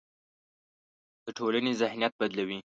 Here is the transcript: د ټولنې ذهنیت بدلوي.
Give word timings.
د 1.25 1.27
ټولنې 1.37 1.71
ذهنیت 1.81 2.13
بدلوي. 2.19 2.59